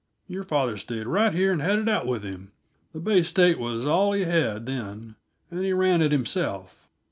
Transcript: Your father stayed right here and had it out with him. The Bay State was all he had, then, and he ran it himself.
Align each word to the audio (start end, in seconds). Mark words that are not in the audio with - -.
Your 0.27 0.41
father 0.41 0.77
stayed 0.77 1.05
right 1.05 1.31
here 1.31 1.51
and 1.53 1.61
had 1.61 1.77
it 1.77 1.87
out 1.87 2.07
with 2.07 2.23
him. 2.23 2.53
The 2.91 2.99
Bay 2.99 3.21
State 3.21 3.59
was 3.59 3.85
all 3.85 4.13
he 4.13 4.23
had, 4.23 4.65
then, 4.65 5.15
and 5.51 5.63
he 5.63 5.73
ran 5.73 6.01
it 6.01 6.11
himself. 6.11 6.87